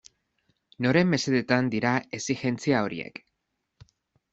[0.85, 3.27] Noren mesedetan dira exijentzia horiek?